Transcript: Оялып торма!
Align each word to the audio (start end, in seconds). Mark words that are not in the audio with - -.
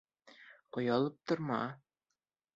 Оялып 0.79 1.21
торма! 1.27 1.61